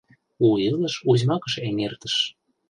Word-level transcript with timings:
У 0.45 0.47
илыш 0.67 0.95
узьмакыш 1.09 1.53
эҥертыш 1.67 2.15